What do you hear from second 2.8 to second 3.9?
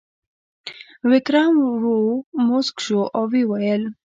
شو او وویل: